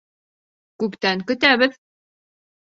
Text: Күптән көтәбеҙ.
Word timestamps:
Күптән 0.83 1.21
көтәбеҙ. 1.33 1.77